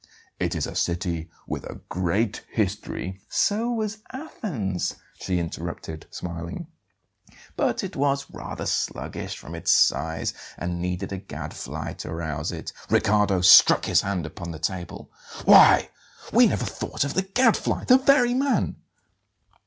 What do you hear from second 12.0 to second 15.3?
rouse it'" Riccardo struck his hand upon the table.